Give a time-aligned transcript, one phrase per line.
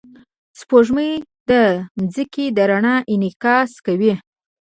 [0.59, 1.11] سپوږمۍ
[1.49, 1.51] د
[2.13, 4.13] ځمکې د رڼا انعکاس کوي